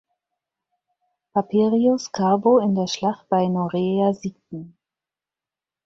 Papirius 1.31 2.09
Carbo 2.11 2.57
in 2.57 2.73
der 2.73 2.87
Schlacht 2.87 3.29
„bei 3.29 3.47
Noreia“ 3.47 4.13
siegten. 4.15 4.75